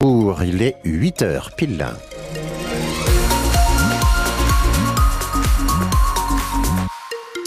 Il 0.00 0.62
est 0.62 0.76
8 0.84 1.22
heures 1.22 1.50
pile. 1.56 1.84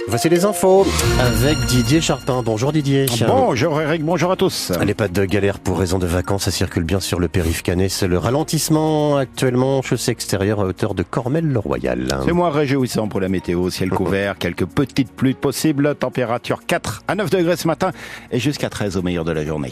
Voici 0.10 0.28
les 0.28 0.44
infos 0.44 0.86
avec 1.22 1.58
Didier 1.68 2.02
Charpin. 2.02 2.44
Bonjour 2.44 2.74
Didier. 2.74 3.06
Bonjour 3.26 3.80
Eric, 3.80 4.04
bonjour 4.04 4.34
à 4.34 4.36
tous. 4.36 4.72
Allez, 4.72 4.94
pas 4.94 5.08
de 5.08 5.24
galère 5.24 5.60
pour 5.60 5.80
raison 5.80 5.98
de 5.98 6.06
vacances, 6.06 6.44
ça 6.44 6.52
circule 6.52 6.84
bien 6.84 7.00
sur 7.00 7.22
le 7.22 7.30
périph' 7.30 7.64
canet. 7.64 7.90
C'est 7.90 8.10
le 8.10 8.18
ralentissement 8.18 9.16
actuellement, 9.16 9.82
chaussée 9.82 10.12
extérieure 10.12 10.60
à 10.60 10.66
hauteur 10.66 10.94
de 10.94 11.04
Cormel-le-Royal. 11.04 12.20
C'est 12.26 12.34
moins 12.34 12.50
réjouissant 12.50 13.08
pour 13.08 13.22
la 13.22 13.30
météo, 13.30 13.70
ciel 13.70 13.92
couvert, 13.92 14.38
quelques 14.40 14.66
petites 14.66 15.14
pluies 15.14 15.36
possibles, 15.36 15.96
température 15.96 16.66
4 16.68 17.04
à 17.08 17.16
9 17.16 17.30
degrés 17.30 17.56
ce 17.56 17.68
matin 17.68 17.92
et 18.30 18.40
jusqu'à 18.40 18.70
13 18.70 18.98
au 18.98 19.02
meilleur 19.02 19.24
de 19.24 19.32
la 19.32 19.46
journée. 19.46 19.72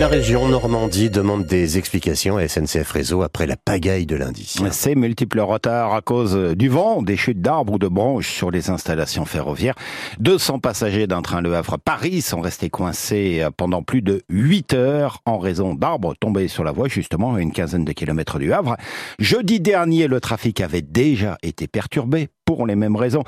La 0.00 0.08
région 0.08 0.48
Normandie 0.48 1.10
demande 1.10 1.44
des 1.44 1.76
explications 1.76 2.38
à 2.38 2.48
SNCF 2.48 2.90
Réseau 2.90 3.20
après 3.20 3.46
la 3.46 3.58
pagaille 3.58 4.06
de 4.06 4.16
lundi. 4.16 4.50
Ces 4.70 4.94
multiples 4.94 5.40
retards 5.40 5.92
à 5.92 6.00
cause 6.00 6.56
du 6.56 6.70
vent, 6.70 7.02
des 7.02 7.18
chutes 7.18 7.42
d'arbres 7.42 7.74
ou 7.74 7.78
de 7.78 7.86
branches 7.86 8.32
sur 8.32 8.50
les 8.50 8.70
installations 8.70 9.26
ferroviaires. 9.26 9.74
200 10.18 10.60
passagers 10.60 11.06
d'un 11.06 11.20
train 11.20 11.42
Le 11.42 11.54
Havre-Paris 11.54 12.22
sont 12.22 12.40
restés 12.40 12.70
coincés 12.70 13.46
pendant 13.58 13.82
plus 13.82 14.00
de 14.00 14.22
8 14.30 14.72
heures 14.72 15.20
en 15.26 15.36
raison 15.36 15.74
d'arbres 15.74 16.14
tombés 16.18 16.48
sur 16.48 16.64
la 16.64 16.72
voie, 16.72 16.88
justement 16.88 17.34
à 17.34 17.42
une 17.42 17.52
quinzaine 17.52 17.84
de 17.84 17.92
kilomètres 17.92 18.38
du 18.38 18.54
Havre. 18.54 18.78
Jeudi 19.18 19.60
dernier, 19.60 20.06
le 20.06 20.18
trafic 20.18 20.62
avait 20.62 20.80
déjà 20.80 21.36
été 21.42 21.68
perturbé 21.68 22.30
pour 22.56 22.66
les 22.66 22.74
mêmes 22.74 22.96
raisons. 22.96 23.22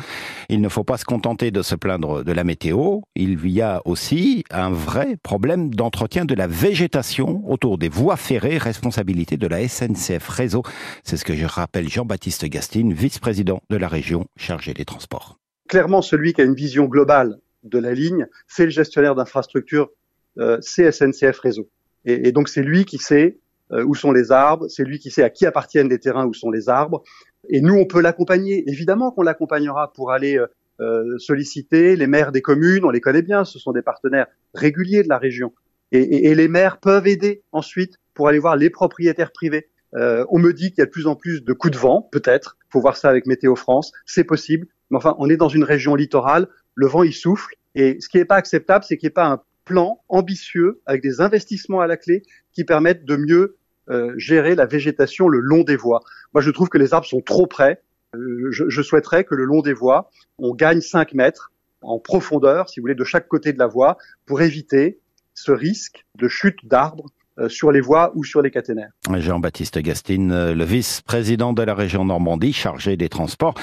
Il 0.48 0.60
ne 0.60 0.68
faut 0.68 0.82
pas 0.82 0.96
se 0.96 1.04
contenter 1.04 1.52
de 1.52 1.62
se 1.62 1.76
plaindre 1.76 2.24
de 2.24 2.32
la 2.32 2.42
météo. 2.42 3.02
Il 3.14 3.48
y 3.48 3.62
a 3.62 3.80
aussi 3.84 4.42
un 4.50 4.70
vrai 4.70 5.16
problème 5.22 5.72
d'entretien 5.72 6.24
de 6.24 6.34
la 6.34 6.48
végétation 6.48 7.40
autour 7.48 7.78
des 7.78 7.88
voies 7.88 8.16
ferrées, 8.16 8.58
responsabilité 8.58 9.36
de 9.36 9.46
la 9.46 9.68
SNCF 9.68 10.28
Réseau. 10.28 10.64
C'est 11.04 11.16
ce 11.16 11.24
que 11.24 11.36
je 11.36 11.46
rappelle 11.46 11.88
Jean-Baptiste 11.88 12.46
Gastine, 12.46 12.92
vice-président 12.92 13.60
de 13.70 13.76
la 13.76 13.86
région 13.86 14.26
chargé 14.36 14.74
des 14.74 14.84
transports. 14.84 15.38
Clairement, 15.68 16.02
celui 16.02 16.32
qui 16.32 16.40
a 16.40 16.44
une 16.44 16.56
vision 16.56 16.86
globale 16.86 17.38
de 17.62 17.78
la 17.78 17.94
ligne, 17.94 18.26
c'est 18.48 18.64
le 18.64 18.70
gestionnaire 18.70 19.14
d'infrastructure, 19.14 19.90
euh, 20.38 20.58
c'est 20.62 20.90
SNCF 20.90 21.38
Réseau. 21.38 21.68
Et, 22.04 22.26
et 22.26 22.32
donc 22.32 22.48
c'est 22.48 22.62
lui 22.62 22.84
qui 22.84 22.98
sait 22.98 23.38
euh, 23.72 23.84
où 23.84 23.94
sont 23.94 24.12
les 24.12 24.32
arbres, 24.32 24.68
c'est 24.68 24.84
lui 24.84 24.98
qui 24.98 25.10
sait 25.10 25.22
à 25.22 25.30
qui 25.30 25.46
appartiennent 25.46 25.88
les 25.88 25.98
terrains 25.98 26.26
où 26.26 26.34
sont 26.34 26.50
les 26.50 26.68
arbres, 26.68 27.02
et 27.48 27.60
nous, 27.60 27.74
on 27.74 27.86
peut 27.86 28.00
l'accompagner. 28.00 28.64
Évidemment 28.68 29.10
qu'on 29.10 29.22
l'accompagnera 29.22 29.92
pour 29.92 30.12
aller 30.12 30.38
euh, 30.38 30.46
euh, 30.80 31.18
solliciter 31.18 31.96
les 31.96 32.06
maires 32.06 32.32
des 32.32 32.42
communes. 32.42 32.84
On 32.84 32.90
les 32.90 33.00
connaît 33.00 33.22
bien. 33.22 33.44
Ce 33.44 33.58
sont 33.58 33.72
des 33.72 33.82
partenaires 33.82 34.26
réguliers 34.54 35.02
de 35.02 35.08
la 35.08 35.18
région. 35.18 35.52
Et, 35.90 36.00
et, 36.00 36.30
et 36.30 36.34
les 36.34 36.48
maires 36.48 36.78
peuvent 36.78 37.06
aider 37.06 37.42
ensuite 37.52 37.98
pour 38.14 38.28
aller 38.28 38.38
voir 38.38 38.56
les 38.56 38.70
propriétaires 38.70 39.32
privés. 39.32 39.68
Euh, 39.94 40.24
on 40.30 40.38
me 40.38 40.52
dit 40.52 40.70
qu'il 40.70 40.78
y 40.78 40.82
a 40.82 40.86
de 40.86 40.90
plus 40.90 41.06
en 41.06 41.16
plus 41.16 41.44
de 41.44 41.52
coups 41.52 41.74
de 41.74 41.78
vent, 41.78 42.08
peut-être. 42.10 42.56
Faut 42.70 42.80
voir 42.80 42.96
ça 42.96 43.10
avec 43.10 43.26
Météo 43.26 43.56
France. 43.56 43.92
C'est 44.06 44.24
possible. 44.24 44.66
Mais 44.90 44.96
enfin, 44.96 45.14
on 45.18 45.28
est 45.28 45.36
dans 45.36 45.48
une 45.48 45.64
région 45.64 45.94
littorale. 45.94 46.48
Le 46.74 46.86
vent, 46.86 47.02
il 47.02 47.12
souffle. 47.12 47.54
Et 47.74 47.98
ce 48.00 48.08
qui 48.08 48.18
n'est 48.18 48.24
pas 48.24 48.36
acceptable, 48.36 48.84
c'est 48.86 48.96
qu'il 48.96 49.06
n'y 49.06 49.12
ait 49.12 49.14
pas 49.14 49.26
un 49.26 49.42
plan 49.64 50.02
ambitieux 50.08 50.80
avec 50.86 51.02
des 51.02 51.20
investissements 51.20 51.80
à 51.80 51.86
la 51.86 51.96
clé 51.96 52.22
qui 52.52 52.64
permettent 52.64 53.04
de 53.04 53.16
mieux 53.16 53.56
euh, 53.90 54.12
gérer 54.16 54.54
la 54.54 54.66
végétation 54.66 55.28
le 55.28 55.40
long 55.40 55.64
des 55.64 55.76
voies. 55.76 56.00
Moi, 56.34 56.42
je 56.42 56.50
trouve 56.50 56.68
que 56.68 56.78
les 56.78 56.94
arbres 56.94 57.06
sont 57.06 57.20
trop 57.20 57.46
près. 57.46 57.82
Euh, 58.14 58.50
je, 58.50 58.82
souhaiterais 58.82 59.24
que 59.24 59.34
le 59.34 59.44
long 59.44 59.62
des 59.62 59.72
voies, 59.72 60.10
on 60.38 60.54
gagne 60.54 60.80
5 60.80 61.14
mètres 61.14 61.50
en 61.80 61.98
profondeur, 61.98 62.68
si 62.68 62.78
vous 62.78 62.84
voulez, 62.84 62.94
de 62.94 63.04
chaque 63.04 63.26
côté 63.26 63.52
de 63.52 63.58
la 63.58 63.66
voie, 63.66 63.98
pour 64.26 64.42
éviter 64.42 65.00
ce 65.34 65.50
risque 65.50 66.04
de 66.16 66.28
chute 66.28 66.64
d'arbres 66.64 67.06
sur 67.48 67.72
les 67.72 67.80
voies 67.80 68.12
ou 68.14 68.24
sur 68.24 68.42
les 68.42 68.50
caténaires. 68.50 68.90
Jean-Baptiste 69.12 69.78
Gastine, 69.78 70.32
euh, 70.32 70.54
le 70.54 70.64
vice-président 70.64 71.52
de 71.52 71.62
la 71.62 71.74
région 71.74 72.04
Normandie 72.04 72.52
chargé 72.52 72.96
des 72.96 73.08
transports, 73.08 73.54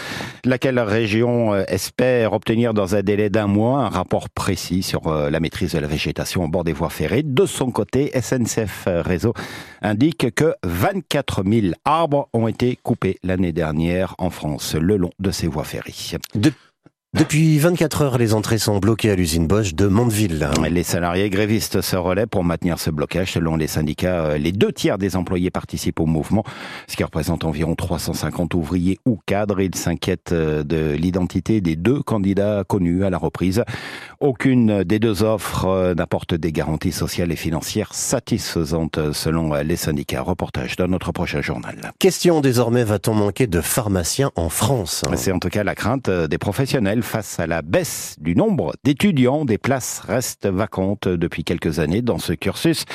laquelle 0.46 0.80
région 0.80 1.54
euh, 1.54 1.64
espère 1.68 2.34
obtenir 2.34 2.74
dans 2.74 2.96
un 2.96 3.02
délai 3.02 3.30
d'un 3.30 3.48
mois 3.48 3.80
un 3.80 3.90
rapport 3.90 4.30
précis 4.30 4.84
sur 4.84 5.12
la 5.12 5.40
maîtrise 5.40 5.74
de 5.74 5.80
la 5.80 5.88
végétation 5.88 6.44
au 6.44 6.48
bord 6.48 6.64
des 6.64 6.74
voies 6.74 6.90
ferrées? 6.90 7.24
De 7.24 7.46
son 7.46 7.72
côté, 7.72 8.12
SNCF 8.20 8.88
Réseau 8.88 9.34
indique 9.82 10.34
que 10.34 10.54
24 10.64 11.44
000 11.44 11.74
arbres 11.86 12.30
ont 12.34 12.48
été 12.48 12.78
coupés 12.82 13.18
l'année 13.24 13.52
dernière 13.52 14.16
en 14.18 14.30
France 14.30 14.76
le 14.76 14.98
long 14.98 15.12
de 15.20 15.32
ces 15.32 15.48
voies 15.48 15.64
ferrées. 15.64 15.94
Depuis 16.36 16.69
24 17.12 18.04
heures, 18.04 18.18
les 18.20 18.36
entrées 18.36 18.60
sont 18.60 18.78
bloquées 18.78 19.10
à 19.10 19.16
l'usine 19.16 19.48
Bosch 19.48 19.74
de 19.74 19.88
Mondeville. 19.88 20.48
Les 20.70 20.84
salariés 20.84 21.32
grévistes 21.32 21.82
se 21.82 21.96
relaient 21.96 22.28
pour 22.28 22.44
maintenir 22.44 22.78
ce 22.78 22.92
blocage. 22.92 23.32
Selon 23.32 23.56
les 23.56 23.66
syndicats, 23.66 24.26
euh, 24.26 24.38
les 24.38 24.52
deux 24.52 24.72
tiers 24.72 25.00
des 25.00 25.16
employés 25.16 25.50
participent 25.50 26.02
au 26.02 26.06
mouvement, 26.06 26.44
ce 26.88 26.96
qui 26.96 27.04
représente 27.04 27.46
environ 27.46 27.74
350 27.74 28.54
ouvriers 28.54 29.00
ou 29.08 29.18
cadres. 29.26 29.60
Ils 29.60 29.74
s'inquiètent 29.74 30.34
euh, 30.34 30.64
de 30.64 30.92
l'identité 30.92 31.62
des 31.62 31.76
deux 31.76 32.04
candidats 32.04 32.64
connus 32.68 33.04
à 33.04 33.10
la 33.10 33.18
reprise. 33.18 33.64
Aucune 34.20 34.84
des 34.84 35.00
deux 35.00 35.24
offres 35.24 35.66
euh, 35.66 35.96
n'apporte 35.96 36.36
des 36.36 36.52
garanties 36.52 36.92
sociales 36.92 37.32
et 37.32 37.36
financières 37.36 37.96
satisfaisantes 37.96 39.14
selon 39.14 39.56
les 39.56 39.78
syndicats. 39.78 40.22
Reportage 40.22 40.76
dans 40.76 40.88
notre 40.88 41.12
prochain 41.12 41.42
journal. 41.42 41.92
Question 41.98 42.42
désormais, 42.42 42.84
va-t-on 42.84 43.16
manquer 43.16 43.48
de 43.48 43.62
pharmaciens 43.62 44.30
en 44.36 44.50
France? 44.50 45.04
C'est 45.16 45.32
en 45.32 45.40
tout 45.40 45.50
cas 45.50 45.64
la 45.64 45.74
crainte 45.74 46.08
des 46.08 46.38
professionnels 46.38 46.99
face 47.04 47.40
à 47.40 47.48
la 47.48 47.62
baisse 47.62 48.16
du 48.20 48.36
nombre 48.36 48.74
d'étudiants. 48.84 49.46
Des 49.46 49.58
places 49.58 50.02
restent 50.02 50.48
vacantes 50.48 51.08
depuis 51.08 51.44
quelques 51.44 51.80
années 51.80 52.02
dans 52.02 52.18
ce 52.18 52.34
cursus. 52.34 52.86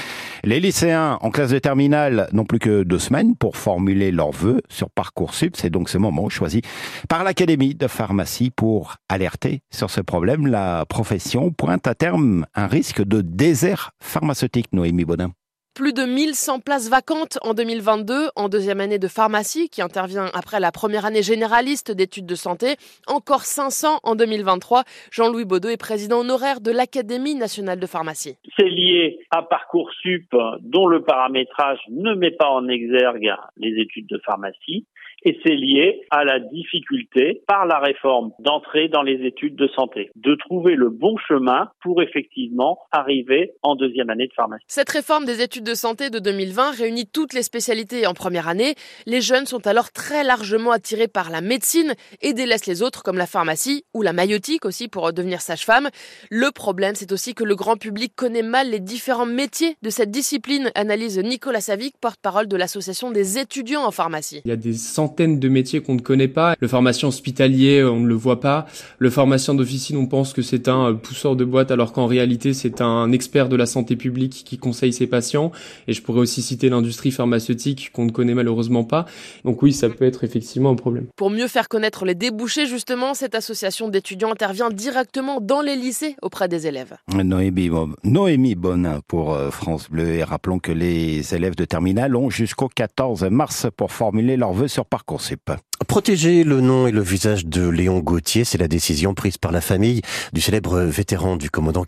Les 0.42 0.60
lycéens 0.60 1.18
en 1.20 1.30
classe 1.30 1.50
de 1.50 1.58
terminale 1.58 2.28
n'ont 2.32 2.44
plus 2.44 2.58
que 2.58 2.82
deux 2.82 2.98
semaines 2.98 3.36
pour 3.36 3.56
formuler 3.56 4.10
leurs 4.10 4.32
vœux 4.32 4.60
sur 4.68 4.90
Parcoursup. 4.90 5.56
C'est 5.56 5.70
donc 5.70 5.88
ce 5.88 5.98
moment 5.98 6.28
choisi 6.28 6.62
par 7.08 7.24
l'Académie 7.24 7.74
de 7.74 7.86
pharmacie 7.86 8.50
pour 8.50 8.96
alerter 9.08 9.60
sur 9.70 9.90
ce 9.90 10.00
problème. 10.00 10.46
La 10.46 10.84
profession 10.88 11.50
pointe 11.50 11.86
à 11.86 11.94
terme 11.94 12.46
un 12.54 12.66
risque 12.66 13.02
de 13.02 13.20
désert 13.20 13.92
pharmaceutique, 14.00 14.72
Noémie 14.72 15.04
Bonin. 15.04 15.32
Plus 15.74 15.92
de 15.92 16.02
1100 16.02 16.60
places 16.60 16.88
vacantes 16.88 17.36
en 17.42 17.52
2022 17.52 18.28
en 18.36 18.48
deuxième 18.48 18.78
année 18.78 19.00
de 19.00 19.08
pharmacie 19.08 19.68
qui 19.68 19.82
intervient 19.82 20.26
après 20.32 20.60
la 20.60 20.70
première 20.70 21.04
année 21.04 21.24
généraliste 21.24 21.90
d'études 21.90 22.26
de 22.26 22.36
santé. 22.36 22.76
Encore 23.08 23.40
500 23.40 23.98
en 24.04 24.14
2023. 24.14 24.84
Jean-Louis 25.10 25.44
Baudot 25.44 25.70
est 25.70 25.76
président 25.76 26.20
honoraire 26.20 26.60
de 26.60 26.70
l'Académie 26.70 27.34
nationale 27.34 27.80
de 27.80 27.86
pharmacie. 27.86 28.36
C'est 28.56 28.68
lié 28.68 29.18
à 29.32 29.42
Parcoursup 29.42 30.32
dont 30.60 30.86
le 30.86 31.02
paramétrage 31.02 31.80
ne 31.90 32.14
met 32.14 32.30
pas 32.30 32.50
en 32.50 32.68
exergue 32.68 33.34
les 33.56 33.74
études 33.82 34.06
de 34.06 34.20
pharmacie 34.24 34.86
et 35.24 35.38
c'est 35.42 35.54
lié 35.54 36.02
à 36.10 36.24
la 36.24 36.38
difficulté 36.38 37.42
par 37.46 37.66
la 37.66 37.78
réforme 37.78 38.32
d'entrer 38.38 38.88
dans 38.88 39.02
les 39.02 39.24
études 39.26 39.56
de 39.56 39.68
santé, 39.68 40.10
de 40.16 40.34
trouver 40.34 40.74
le 40.74 40.90
bon 40.90 41.16
chemin 41.16 41.70
pour 41.82 42.02
effectivement 42.02 42.78
arriver 42.92 43.52
en 43.62 43.74
deuxième 43.74 44.10
année 44.10 44.26
de 44.26 44.32
pharmacie. 44.34 44.64
Cette 44.68 44.90
réforme 44.90 45.24
des 45.24 45.42
études 45.42 45.63
de 45.64 45.74
santé 45.74 46.10
de 46.10 46.18
2020 46.18 46.72
réunit 46.72 47.06
toutes 47.06 47.32
les 47.32 47.42
spécialités 47.42 48.06
en 48.06 48.14
première 48.14 48.46
année. 48.46 48.74
Les 49.06 49.20
jeunes 49.20 49.46
sont 49.46 49.66
alors 49.66 49.90
très 49.90 50.22
largement 50.22 50.70
attirés 50.70 51.08
par 51.08 51.30
la 51.30 51.40
médecine 51.40 51.94
et 52.20 52.34
délaissent 52.34 52.66
les 52.66 52.82
autres 52.82 53.02
comme 53.02 53.16
la 53.16 53.26
pharmacie 53.26 53.84
ou 53.94 54.02
la 54.02 54.12
maïotique 54.12 54.66
aussi 54.66 54.88
pour 54.88 55.12
devenir 55.12 55.40
sage-femme. 55.40 55.88
Le 56.30 56.50
problème, 56.50 56.94
c'est 56.94 57.10
aussi 57.12 57.34
que 57.34 57.44
le 57.44 57.56
grand 57.56 57.76
public 57.76 58.12
connaît 58.14 58.42
mal 58.42 58.70
les 58.70 58.78
différents 58.78 59.26
métiers 59.26 59.76
de 59.82 59.90
cette 59.90 60.10
discipline, 60.10 60.70
analyse 60.74 61.18
Nicolas 61.18 61.62
Savic, 61.62 61.94
porte-parole 62.00 62.46
de 62.46 62.56
l'association 62.56 63.10
des 63.10 63.38
étudiants 63.38 63.84
en 63.84 63.90
pharmacie. 63.90 64.42
Il 64.44 64.50
y 64.50 64.52
a 64.52 64.56
des 64.56 64.74
centaines 64.74 65.40
de 65.40 65.48
métiers 65.48 65.80
qu'on 65.80 65.94
ne 65.94 66.00
connaît 66.00 66.28
pas. 66.28 66.54
Le 66.60 66.68
pharmacien 66.68 67.08
hospitalier, 67.08 67.82
on 67.82 68.00
ne 68.00 68.06
le 68.06 68.14
voit 68.14 68.40
pas. 68.40 68.66
Le 68.98 69.08
pharmacien 69.08 69.54
d'officine, 69.54 69.96
on 69.96 70.06
pense 70.06 70.34
que 70.34 70.42
c'est 70.42 70.68
un 70.68 70.92
pousseur 70.94 71.36
de 71.36 71.44
boîte 71.44 71.70
alors 71.70 71.92
qu'en 71.92 72.06
réalité, 72.06 72.52
c'est 72.52 72.82
un 72.82 73.10
expert 73.12 73.48
de 73.48 73.56
la 73.56 73.66
santé 73.66 73.96
publique 73.96 74.42
qui 74.44 74.58
conseille 74.58 74.92
ses 74.92 75.06
patients. 75.06 75.52
Et 75.88 75.92
je 75.92 76.02
pourrais 76.02 76.20
aussi 76.20 76.42
citer 76.42 76.68
l'industrie 76.68 77.10
pharmaceutique 77.10 77.90
qu'on 77.92 78.04
ne 78.04 78.10
connaît 78.10 78.34
malheureusement 78.34 78.84
pas. 78.84 79.06
Donc 79.44 79.62
oui, 79.62 79.72
ça 79.72 79.88
peut 79.88 80.04
être 80.04 80.24
effectivement 80.24 80.70
un 80.70 80.74
problème. 80.74 81.06
Pour 81.16 81.30
mieux 81.30 81.48
faire 81.48 81.68
connaître 81.68 82.04
les 82.04 82.14
débouchés, 82.14 82.66
justement, 82.66 83.14
cette 83.14 83.34
association 83.34 83.88
d'étudiants 83.88 84.32
intervient 84.32 84.70
directement 84.70 85.40
dans 85.40 85.60
les 85.60 85.76
lycées 85.76 86.16
auprès 86.22 86.48
des 86.48 86.66
élèves. 86.66 86.94
Noémie, 87.12 87.70
Noémie 88.04 88.54
Bonin 88.54 89.00
pour 89.06 89.32
euh, 89.32 89.50
France 89.50 89.90
Bleu. 89.90 90.14
Et 90.14 90.24
rappelons 90.24 90.58
que 90.58 90.72
les 90.72 91.34
élèves 91.34 91.54
de 91.54 91.64
terminale 91.64 92.16
ont 92.16 92.30
jusqu'au 92.30 92.68
14 92.68 93.24
mars 93.24 93.66
pour 93.76 93.92
formuler 93.92 94.36
leurs 94.36 94.52
vœux 94.52 94.68
sur 94.68 94.86
Parcoursup. 94.86 95.50
Protéger 95.88 96.44
le 96.44 96.60
nom 96.60 96.86
et 96.86 96.92
le 96.92 97.02
visage 97.02 97.46
de 97.46 97.68
Léon 97.68 98.00
Gauthier, 98.00 98.44
c'est 98.44 98.58
la 98.58 98.68
décision 98.68 99.14
prise 99.14 99.38
par 99.38 99.52
la 99.52 99.60
famille 99.60 100.02
du 100.32 100.40
célèbre 100.40 100.80
vétéran 100.80 101.36
du 101.36 101.50
commandant 101.50 101.84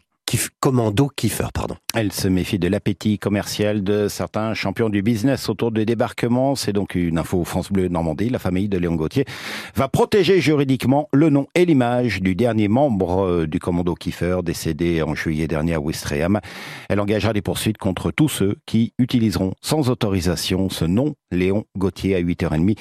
commando 0.61 1.08
Kiefer, 1.14 1.49
pardon. 1.55 1.76
Elle 1.94 2.12
se 2.12 2.28
méfie 2.28 2.58
de 2.58 2.69
l'appétit 2.69 3.19
commercial 3.19 3.84
de 3.84 4.08
certains 4.08 4.55
champions 4.55 4.88
du 4.88 5.02
business 5.02 5.49
autour 5.49 5.70
du 5.70 5.87
débarquement. 5.87 6.56
C'est 6.56 6.73
donc 6.73 6.94
une 6.94 7.19
info 7.19 7.44
France 7.44 7.70
Bleu 7.70 7.88
Normandie. 7.88 8.31
La 8.31 8.38
famille 8.38 8.69
de 8.69 8.78
Léon 8.78 8.96
Gauthier 8.96 9.25
va 9.75 9.88
protéger 9.88 10.40
juridiquement 10.40 11.08
le 11.12 11.31
nom 11.31 11.46
et 11.55 11.64
l'image 11.64 12.20
du 12.20 12.34
dernier 12.34 12.69
membre 12.69 13.25
euh, 13.25 13.46
du 13.46 13.58
commando 13.58 13.94
Kiefer 13.94 14.38
décédé 14.43 15.02
en 15.02 15.14
juillet 15.14 15.46
dernier 15.46 15.75
à 15.75 15.81
Ouistreham. 15.81 16.40
Elle 16.88 17.00
engagera 17.00 17.32
des 17.32 17.43
poursuites 17.43 17.78
contre 17.78 18.11
tous 18.11 18.28
ceux 18.28 18.56
qui 18.67 18.93
utiliseront 18.99 19.52
sans 19.62 19.88
autorisation 19.90 20.69
ce 20.69 20.84
nom 20.84 21.14
Léon 21.32 21.64
Gauthier 21.76 22.14
à 22.14 22.20
8h30. 22.20 22.76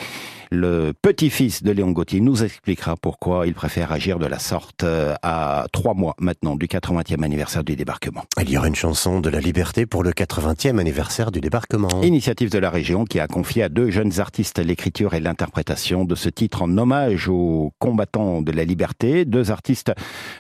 Le 0.51 0.94
petit-fils 1.01 1.63
de 1.63 1.71
Léon 1.71 1.92
Gauthier 1.92 2.19
nous 2.19 2.44
expliquera 2.44 2.95
pourquoi 2.95 3.47
il 3.47 3.53
préfère 3.53 3.92
agir 3.92 4.19
de 4.19 4.27
la 4.27 4.38
sorte 4.38 4.83
euh, 4.83 5.15
à 5.24 5.65
trois 5.71 5.94
mois 5.95 6.15
maintenant 6.19 6.56
du 6.56 6.68
80e 6.68 7.24
anniversaire 7.24 7.63
du 7.63 7.75
débarquement. 7.75 8.24
Il 8.42 8.50
y 8.50 8.57
aura 8.57 8.68
une 8.68 8.75
chanson 8.75 9.19
de 9.19 9.30
la 9.30 9.39
liberté 9.39 9.86
pour 9.86 10.03
le 10.03 10.12
80e 10.12 10.77
anniversaire 10.77 11.31
du 11.31 11.42
débarquement. 11.42 11.89
Initiative 12.03 12.51
de 12.51 12.59
la 12.59 12.69
région 12.69 13.06
qui 13.06 13.19
a 13.19 13.27
confié 13.27 13.63
à 13.63 13.69
deux 13.69 13.89
jeunes 13.89 14.19
artistes 14.19 14.59
l'écriture 14.59 15.15
et 15.15 15.19
l'interprétation 15.19 16.06
de 16.06 16.15
ce 16.15 16.30
titre 16.30 16.62
en 16.62 16.77
hommage 16.77 17.27
aux 17.27 17.74
combattants 17.80 18.42
de 18.42 18.51
la 18.51 18.65
liberté. 18.65 19.25
Deux 19.25 19.51
artistes 19.51 19.92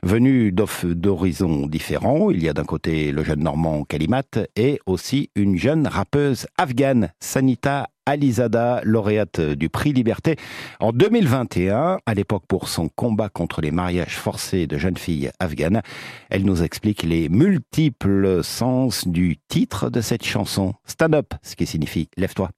venus 0.03 0.53
d'horizons 0.53 1.65
différents. 1.67 2.29
Il 2.29 2.43
y 2.43 2.49
a 2.49 2.53
d'un 2.53 2.63
côté 2.63 3.11
le 3.11 3.23
jeune 3.23 3.41
normand 3.43 3.83
Kalimat 3.83 4.23
et 4.55 4.79
aussi 4.85 5.31
une 5.35 5.57
jeune 5.57 5.87
rappeuse 5.87 6.47
afghane, 6.57 7.09
Sanita 7.19 7.89
Alizada, 8.05 8.81
lauréate 8.83 9.41
du 9.41 9.69
prix 9.69 9.93
Liberté 9.93 10.35
en 10.79 10.91
2021, 10.91 11.99
à 12.05 12.13
l'époque 12.13 12.43
pour 12.47 12.67
son 12.67 12.87
combat 12.89 13.29
contre 13.29 13.61
les 13.61 13.71
mariages 13.71 14.17
forcés 14.17 14.67
de 14.67 14.77
jeunes 14.77 14.97
filles 14.97 15.31
afghanes. 15.39 15.81
Elle 16.29 16.45
nous 16.45 16.63
explique 16.63 17.03
les 17.03 17.29
multiples 17.29 18.43
sens 18.43 19.07
du 19.07 19.37
titre 19.47 19.89
de 19.89 20.01
cette 20.01 20.25
chanson. 20.25 20.73
Stand 20.85 21.15
up, 21.15 21.33
ce 21.41 21.55
qui 21.55 21.65
signifie 21.65 22.09
lève-toi. 22.17 22.49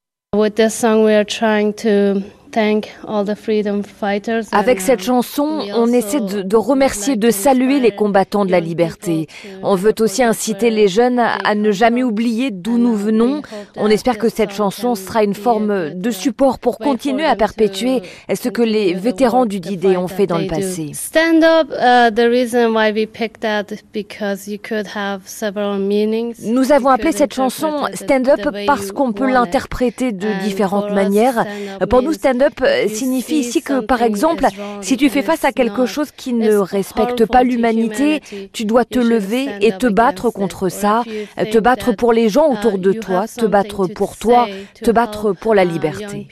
Avec 4.51 4.81
cette 4.81 5.04
chanson, 5.04 5.62
on 5.75 5.88
essaie 5.88 6.21
de, 6.21 6.56
remercier, 6.56 7.15
de 7.15 7.30
saluer 7.30 7.80
les 7.80 7.92
combattants 7.92 8.45
de 8.45 8.51
la 8.51 8.59
liberté. 8.59 9.27
On 9.63 9.75
veut 9.75 9.94
aussi 10.00 10.24
inciter 10.24 10.69
les 10.69 10.88
jeunes 10.88 11.19
à 11.19 11.56
ne 11.56 11.71
jamais 11.71 12.04
oublier 12.04 12.51
d'où 12.51 12.77
nous 12.77 12.95
venons. 12.95 13.42
On 13.75 13.89
espère 13.89 14.18
que 14.18 14.30
cette 14.30 14.51
chanson 14.51 14.95
sera 14.95 15.24
une 15.24 15.33
forme 15.33 15.92
de 15.92 16.12
support 16.12 16.59
pour 16.59 16.80
continuer 16.80 17.25
à 17.25 17.36
perpétuer 17.36 18.01
ce 18.33 18.50
que 18.50 18.62
les 18.62 18.94
vétérans 18.94 19.45
du 19.45 19.59
D-Day 19.59 19.98
ont 19.98 20.07
fait 20.07 20.27
dans 20.27 20.38
le 20.38 20.48
passé? 20.48 20.92
Nous 26.44 26.71
avons 26.71 26.89
appelé 26.89 27.12
cette 27.12 27.33
chanson 27.33 27.88
Stand 27.94 28.30
Up 28.30 28.48
parce 28.65 28.92
qu'on 28.92 29.13
peut 29.13 29.30
l'interpréter 29.30 30.12
de 30.12 30.27
différentes 30.44 30.92
manières. 30.92 31.45
Pour 31.89 32.01
nous, 32.01 32.13
Stand 32.13 32.42
Up 32.42 32.46
euh, 32.61 32.88
signifie 32.88 33.39
ici 33.39 33.61
que, 33.61 33.79
par 33.79 34.01
exemple, 34.01 34.45
si 34.81 34.97
tu 34.97 35.09
fais 35.09 35.21
face 35.21 35.44
à 35.44 35.51
quelque 35.51 35.85
chose 35.85 36.11
qui 36.11 36.33
ne 36.33 36.55
respecte 36.55 37.25
pas 37.25 37.44
l'humanité, 37.44 38.21
tu 38.53 38.65
dois 38.65 38.85
te 38.85 38.99
lever 38.99 39.47
et 39.61 39.71
te 39.71 39.88
battre 39.88 40.29
contre 40.29 40.69
ça, 40.69 41.03
te 41.51 41.57
battre 41.57 41.95
pour 41.95 42.13
les 42.13 42.29
gens 42.29 42.51
autour 42.51 42.77
de 42.77 42.94
toi, 42.94 43.25
te 43.27 43.45
battre 43.45 43.88
pour 43.88 44.17
toi, 44.17 44.47
te 44.81 44.91
battre 44.91 45.33
pour 45.33 45.55
la 45.55 45.65
liberté. 45.65 46.27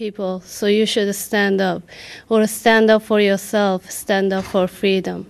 Stand 3.89 4.33
Up 4.33 4.43
for 4.43 4.67
Freedom, 4.67 5.25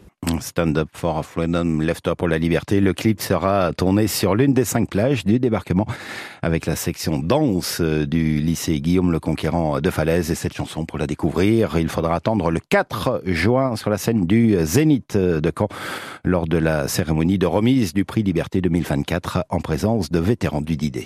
Left-toi 1.82 2.16
pour 2.16 2.28
la 2.28 2.38
liberté. 2.38 2.82
Le 2.82 2.94
clip 2.94 3.22
sera 3.22 3.74
tourné 3.74 4.08
sur 4.08 4.36
l'une 4.36 4.54
des 4.54 4.66
cinq 4.66 4.90
plages 4.90 5.26
du 5.26 5.40
débarquement 5.40 5.86
avec 6.42 6.66
la 6.66 6.76
section 6.76 7.20
danse 7.20 7.82
du 7.82 8.40
lycée 8.40 8.80
Guillaume 8.80 9.12
le 9.12 9.20
Conquérant 9.20 9.80
de 9.80 9.90
Falaise. 9.90 10.32
Et 10.32 10.36
cette 10.36 10.54
chanson, 10.54 10.86
pour 10.86 10.98
la 10.98 11.08
découvrir, 11.08 11.78
il 11.78 11.90
faudra 11.90 12.16
attendre 12.16 12.52
le 12.52 12.60
4 12.60 13.24
juin 13.26 13.76
sur 13.76 13.90
la 13.90 13.98
scène 13.98 14.26
du 14.26 14.56
Zénith 14.62 15.18
de 15.18 15.52
Caen 15.56 15.68
lors 16.24 16.48
de 16.48 16.58
la 16.58 16.88
cérémonie 16.88 17.38
de 17.38 17.46
remise 17.46 17.94
du 17.94 18.06
prix 18.06 18.24
Liberté 18.24 18.62
2024 18.62 19.46
en 19.50 19.60
présence 19.60 20.12
de 20.12 20.20
vétérans 20.20 20.62
du 20.62 20.78
DIDé. 20.78 21.06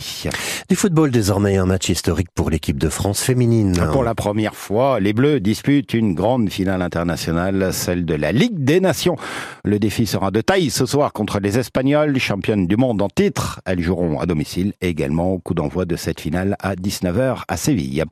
Du 0.70 0.76
football 0.76 1.12
désormais, 1.12 1.58
un 1.58 1.66
match 1.66 1.90
historique 1.90 2.30
pour 2.34 2.50
l'équipe 2.50 2.78
de 2.78 2.90
France 2.90 3.22
féminine. 3.22 3.74
Pour 3.92 4.04
la 4.04 4.16
première 4.16 4.56
fois, 4.56 5.00
les 5.00 5.14
Bleus 5.14 5.40
disputent 5.40 5.94
une 5.94 6.14
grande 6.14 6.50
finale 6.50 6.82
internationale, 6.82 7.74
celle 7.74 8.06
de 8.06 8.14
la 8.16 8.32
Ligue 8.32 8.64
des 8.64 8.80
Nations. 8.80 9.09
Le 9.64 9.80
défi 9.80 10.06
sera 10.06 10.32
de 10.32 10.42
taille 10.42 10.70
ce 10.70 10.86
soir 10.86 11.14
contre 11.14 11.40
les 11.40 11.58
Espagnols, 11.58 12.18
championnes 12.20 12.68
du 12.68 12.78
monde 12.78 13.02
en 13.02 13.10
titre. 13.10 13.62
Elles 13.66 13.82
joueront 13.82 14.20
à 14.20 14.26
domicile 14.26 14.74
également 14.82 15.34
au 15.34 15.40
coup 15.40 15.54
d'envoi 15.54 15.86
de 15.86 15.96
cette 15.96 16.20
finale 16.20 16.56
à 16.60 16.76
19h 16.76 17.44
à 17.48 17.58
Séville. 17.58 18.04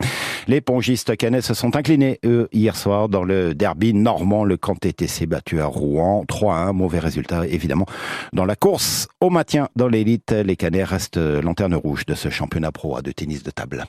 Les 0.46 0.60
pongistes 0.60 1.16
canets 1.16 1.42
se 1.42 1.54
sont 1.54 1.76
inclinés, 1.76 2.20
hier 2.52 2.76
soir 2.76 3.08
dans 3.08 3.24
le 3.24 3.54
derby 3.54 3.94
normand. 3.94 4.44
Le 4.44 4.56
camp 4.56 4.78
s'est 5.06 5.26
battu 5.26 5.60
à 5.60 5.66
Rouen. 5.66 6.24
3-1, 6.28 6.72
mauvais 6.72 6.98
résultat 6.98 7.46
évidemment. 7.46 7.86
Dans 8.32 8.44
la 8.44 8.56
course 8.56 9.08
au 9.20 9.30
maintien 9.30 9.68
dans 9.76 9.88
l'élite, 9.88 10.32
les 10.32 10.56
canets 10.56 10.84
restent 10.84 11.18
lanterne 11.18 11.74
rouge 11.74 12.06
de 12.06 12.14
ce 12.14 12.30
championnat 12.30 12.72
pro 12.72 13.00
de 13.02 13.12
tennis 13.12 13.42
de 13.42 13.50
table. 13.50 13.84